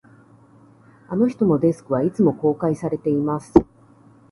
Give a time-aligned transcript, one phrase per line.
[1.09, 3.53] あの人のデスクは、いつも公開されています